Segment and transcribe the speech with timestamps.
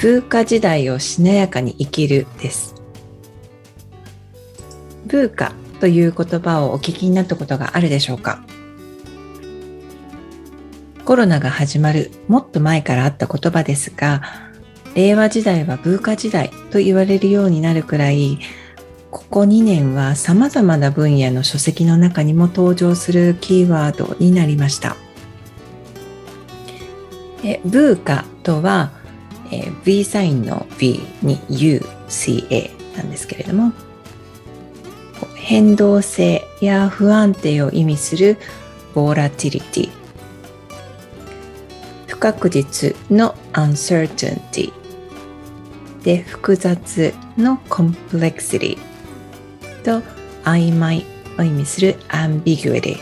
[0.00, 2.74] 風化時代をしなやかに生きるです
[5.06, 8.42] 風化という言葉をお聞きになったことがあるでしょうか？
[11.04, 14.22] コロナが始まるもっと前からあった言葉ですが
[14.94, 18.38] 令和時代は風化時代と言われるようになるくらい
[19.10, 24.96] ここ2年は様々な分野の書籍の中にも登場するキーワードになりました。
[27.66, 28.92] ブーカとは、
[29.50, 33.72] えー、V サインの V に UCA なんですけれども
[35.34, 38.36] 変動性や不安定を意味する
[38.94, 39.90] ボーラティリティ
[42.06, 44.72] 不確実の uncertainty
[46.02, 48.78] で複雑の complexity
[49.82, 50.02] と
[50.44, 51.04] 曖昧
[51.38, 52.96] を意味する ambiguity、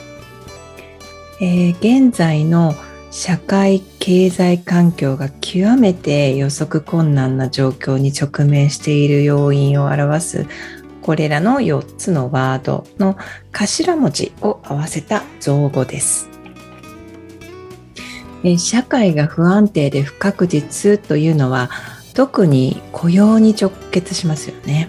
[1.41, 2.75] えー、現在の
[3.11, 10.47] 社会経済環境が極めて予測困難な状況に直面している要因を表す
[11.01, 13.17] これらの4つのワードの
[13.53, 16.29] 頭文字を合わせた造語です。
[18.59, 21.71] 社会が不安定で不確実というのは
[22.13, 24.89] 特に雇用に直結しますよね。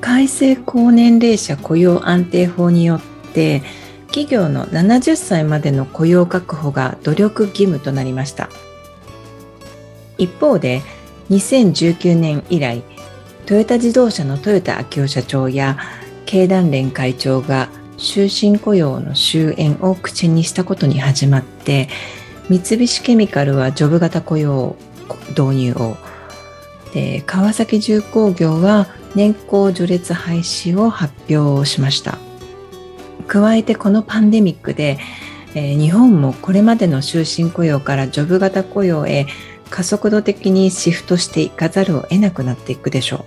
[0.00, 3.00] 改正高年齢者雇用安定法によっ
[3.34, 3.62] て
[4.06, 8.48] 企業の70歳までの雇用確保が努力義務となりました。
[10.18, 10.82] 一方で
[11.30, 12.82] 2019年以来
[13.46, 15.78] トヨタ自動車の豊田昭夫社長や
[16.26, 17.68] 経団連会長が
[17.98, 21.88] 終身雇用の終焉を口にしたことに始まって
[22.48, 24.76] 三菱ケミカルはジョブ型雇用
[25.30, 25.96] 導入を
[26.92, 32.18] で川崎重工業は年功序列廃止を発表しました。
[33.26, 34.98] 加えてこのパンデミックで、
[35.54, 39.26] えー、日本もこれまでの終身雇用からジョブ型雇用へ
[39.70, 43.24] 加速度的にシフトしていかざるを得なくなっていくでしょ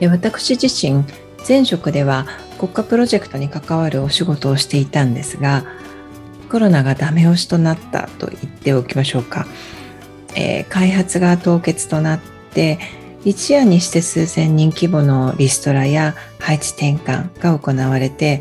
[0.00, 0.08] う。
[0.08, 1.04] 私自身
[1.46, 2.26] 前職では
[2.58, 5.64] 国家プロジェクトに関わるお仕事をしていたんですが
[6.50, 9.46] コロナがダメ押しとなったと言っておきましょうか、
[10.36, 12.20] えー、開発が凍結となっ
[12.52, 12.78] て
[13.24, 18.40] 一夜にして数千人規模のリストラや配置転換が行われて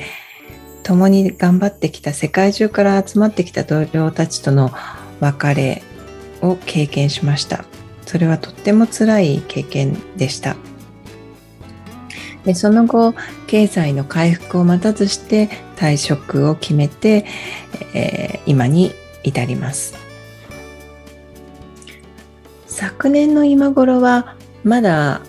[0.84, 4.72] 共に頑張ってきた世界中から集まってきた同僚たちとの
[5.20, 5.84] 別れ
[6.41, 7.66] を経験しました。
[8.08, 10.56] それはとっても辛い経験でした。
[12.44, 13.14] でその後
[13.46, 17.25] 経済の回復を待たずして退職を決めて、
[17.94, 18.91] えー、今に
[19.24, 19.94] 至ります。
[22.66, 25.22] 昨年の今頃はまだ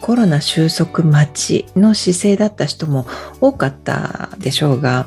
[0.00, 3.06] コロナ収束待ちの姿勢だった人も
[3.40, 5.06] 多かったでしょうが、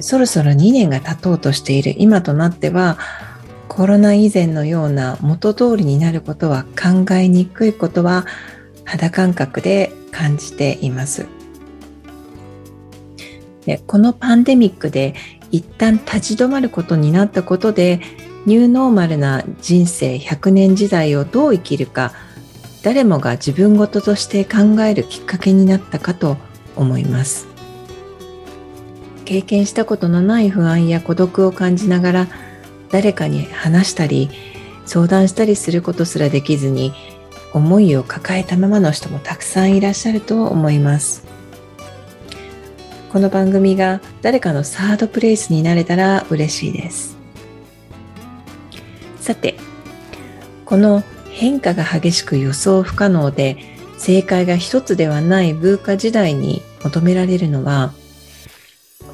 [0.00, 2.98] そろそろ2年が経とうとしている今となっては
[3.68, 8.26] コロナ以前のような元通りになることは考えにくいことは
[8.84, 11.26] 肌感覚で感じています。
[13.66, 15.14] でこのパンデミックで
[15.50, 18.00] 一旦立ち止まることになったことで
[18.44, 22.12] ニューノーマルな人生100年時代をどう生きるか
[22.82, 26.36] 誰もが自分事として考えるきっかけになったかと
[26.74, 27.46] 思います。
[29.24, 32.26] 経験したことのない不安や孤独を感じながら
[32.90, 34.28] 誰かに話したり
[34.84, 36.92] 相談したりすることすらできずに
[37.54, 41.24] 思いを抱えたままの人もたくさんいらっしゃると思います。
[43.12, 47.21] この番組が誰かのサードプレイスになれたら嬉しいです。
[49.22, 49.56] さて
[50.64, 53.56] この変化が激しく予想不可能で
[53.96, 57.92] 正解が一つではない文化時代に求められるのは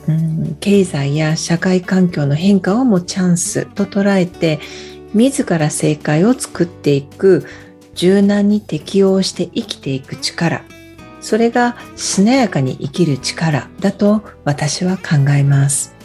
[0.08, 4.58] うん経済や社会環境の変化をもチャンスと捉えて
[5.12, 7.46] 自ら正解を作っていく
[7.94, 10.64] 柔軟に適応して生きていく力。
[11.20, 15.97] それがしなやかに生きる力だと私は考えます。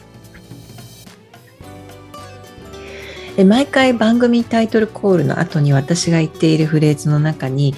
[3.35, 7.73] で毎回番組タイトルコールの後に私が言っているフレーズの中に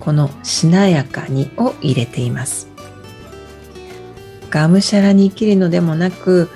[0.00, 2.68] この「しなやかに」を入れています。
[4.50, 6.48] がむしゃらに生きるのでもなく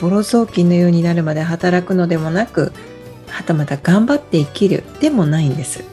[0.00, 2.72] ボロ雑巾のようになるまで働くのでもなく
[3.28, 5.84] はたまた頑張って生きるでもないんです。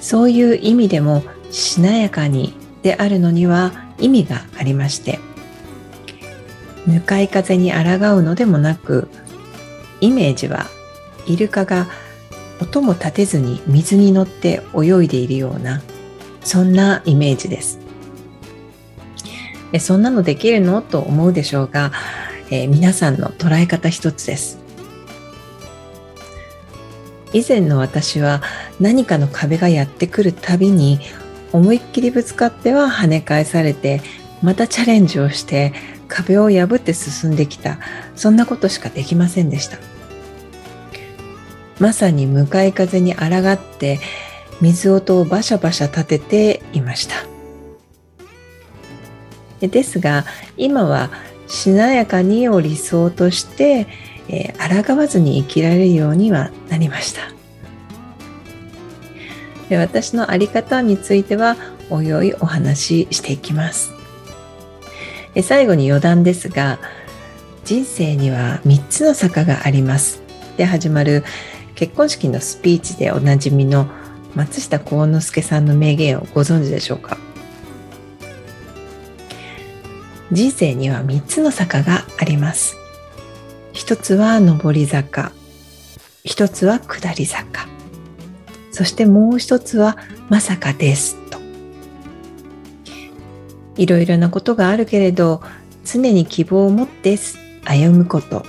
[0.00, 5.18] そういう意味でもしなやかにであるのには意味がありまして
[6.86, 9.08] 向かい風に抗うのでもなく
[10.00, 10.66] イメージは
[11.26, 11.88] イルカが
[12.60, 15.82] 音も立てずに水に乗って泳いでいるような
[16.42, 17.78] そんなイメージです。
[19.78, 20.82] そんなのできるの？
[20.82, 21.92] と思うでしょうが、
[22.50, 24.58] えー、皆さんの捉え方一つです。
[27.32, 28.42] 以前の私は
[28.80, 30.98] 何かの壁がやってくるたびに
[31.52, 34.00] 思いっきりぶつかっては跳ね返されて
[34.42, 35.72] またチャレンジをして
[36.08, 37.78] 壁を破って進んできた。
[38.16, 39.78] そんなことしかできませんでした。
[41.80, 43.98] まさに向かい風に抗って
[44.60, 47.14] 水音をバシャバシャ立てていました。
[49.66, 50.24] ですが
[50.56, 51.10] 今は
[51.46, 53.86] しなやかにを理想として、
[54.28, 57.22] えー、抗わずに生きられるようにはなりました。
[59.76, 61.56] 私の在り方については
[61.90, 63.92] おいおいお話ししていきます。
[65.42, 66.78] 最後に余談ですが
[67.64, 70.20] 人生には3つの坂があります。
[70.56, 71.24] で始まる
[71.80, 73.86] 結婚式のスピーチでおなじみの
[74.34, 77.16] 松下幸之助さんの名言をご存知でしょうか？
[80.30, 82.76] 人生には3つの坂があります。
[83.72, 85.32] 一つは上り坂。
[86.22, 87.66] 一つは下り坂。
[88.72, 89.96] そしてもう一つは
[90.28, 91.16] まさかです。
[91.30, 91.38] と。
[93.78, 95.42] いろいろなことがあるけれど
[95.86, 97.18] 常に希望を持って
[97.64, 98.44] 歩むこと。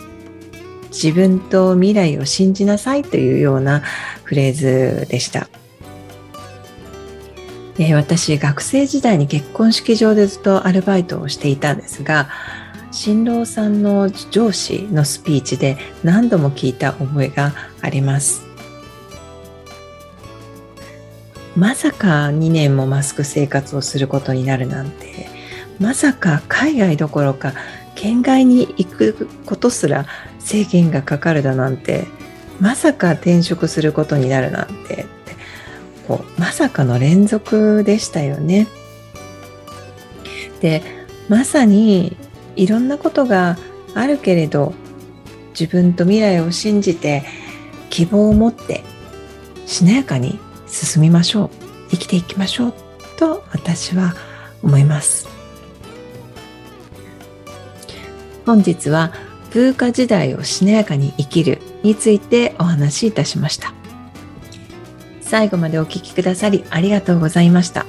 [0.92, 3.82] 自分と未来を信じなさいというような
[4.24, 5.48] フレーズでした。
[7.80, 12.30] え私学生時代に結婚式場でずっとアルバイトをしていたんですが
[12.92, 18.46] 新郎さんの上司のスピーチで何度も聞いた覚えがあります
[21.56, 25.28] まさか2年もマスク生活をすることになるなんて
[25.80, 27.54] まさか海外どころか
[27.96, 30.06] 県外に行くことすら
[30.44, 32.06] 制限がかかるだなんて
[32.60, 35.06] まさか転職することになるなんて。
[36.08, 38.68] こうまさかの連続でしたよね。
[40.60, 40.84] で
[41.30, 42.18] まさに
[42.56, 43.58] いろんなことが
[43.96, 44.74] あるけれど
[45.58, 47.24] 自分と未来を信じて
[47.90, 48.84] 希望を持って
[49.66, 51.50] しなやかに進みましょう。
[51.92, 52.74] 生きていきましょう。
[53.18, 54.14] と私は
[54.64, 55.28] 思います。
[58.46, 59.14] 本日は
[59.52, 63.74] 風化時代をしなやかに生きるについてお話しいたしました
[65.22, 67.86] 最後までお聴きくださりありがとうございました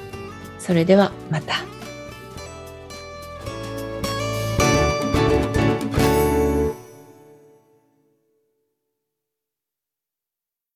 [0.58, 1.71] それではまた。